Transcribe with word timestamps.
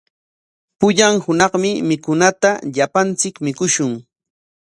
Pullan 0.83 1.19
hunaqmi 1.25 1.73
mikunata 1.91 2.51
llapanchik 2.75 3.35
mikushun. 3.49 3.93